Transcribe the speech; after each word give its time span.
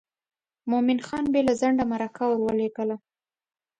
مومن 0.71 0.99
خان 1.07 1.25
بې 1.33 1.41
له 1.47 1.53
ځنډه 1.61 1.85
مرکه 1.91 2.23
ور 2.27 2.39
ولېږله. 2.43 2.97